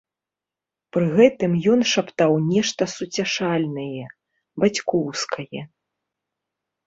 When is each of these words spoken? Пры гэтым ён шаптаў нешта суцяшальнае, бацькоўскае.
Пры 0.95 1.05
гэтым 1.17 1.51
ён 1.73 1.81
шаптаў 1.93 2.31
нешта 2.53 2.83
суцяшальнае, 2.95 4.05
бацькоўскае. 4.63 5.61